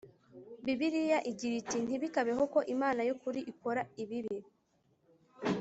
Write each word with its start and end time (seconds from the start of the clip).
Bibiliya 0.65 1.19
igira 1.31 1.55
iti 1.61 1.77
ntibikabeho 1.85 2.43
ko 2.53 2.59
Imana 2.75 3.01
y 3.07 3.11
ukuri 3.15 3.39
ikora 3.51 3.81
ibibi 4.03 4.39